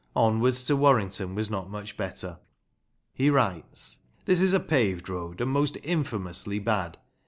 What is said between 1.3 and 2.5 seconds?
was not much better.